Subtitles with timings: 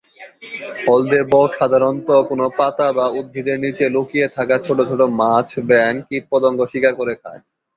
[0.85, 6.59] হলদে বক সাধারণত কোনো পাতা বা উদ্ভিদের নিচে লুকিয়ে থাকা ছোট ছোট মাছ, ব্যাঙ, কীটপতঙ্গ
[6.71, 7.41] শিকার করে খায়।